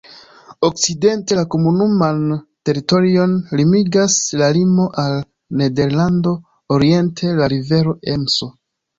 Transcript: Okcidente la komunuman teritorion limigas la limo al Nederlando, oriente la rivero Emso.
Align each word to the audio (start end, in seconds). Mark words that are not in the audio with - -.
Okcidente 0.67 1.35
la 1.39 1.41
komunuman 1.55 2.21
teritorion 2.69 3.35
limigas 3.61 4.15
la 4.43 4.47
limo 4.57 4.87
al 5.03 5.17
Nederlando, 5.61 6.33
oriente 6.79 7.35
la 7.41 7.51
rivero 7.55 7.95
Emso. 8.15 8.49